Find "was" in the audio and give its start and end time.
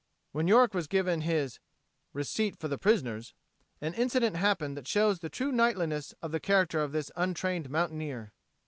0.73-0.87